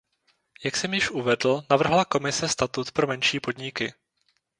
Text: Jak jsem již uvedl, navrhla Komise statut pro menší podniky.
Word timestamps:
Jak 0.65 0.77
jsem 0.77 0.93
již 0.93 1.09
uvedl, 1.09 1.63
navrhla 1.69 2.05
Komise 2.05 2.47
statut 2.49 2.91
pro 2.91 3.07
menší 3.07 3.39
podniky. 3.39 3.93